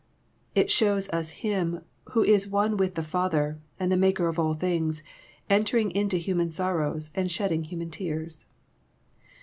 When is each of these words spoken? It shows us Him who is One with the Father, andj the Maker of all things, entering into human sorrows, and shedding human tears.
It 0.55 0.71
shows 0.71 1.09
us 1.09 1.29
Him 1.45 1.81
who 2.13 2.23
is 2.23 2.47
One 2.47 2.75
with 2.75 2.95
the 2.95 3.03
Father, 3.03 3.59
andj 3.79 3.89
the 3.89 3.97
Maker 3.97 4.27
of 4.29 4.39
all 4.39 4.55
things, 4.55 5.03
entering 5.47 5.91
into 5.91 6.17
human 6.17 6.49
sorrows, 6.49 7.11
and 7.13 7.29
shedding 7.29 7.65
human 7.65 7.91
tears. 7.91 8.47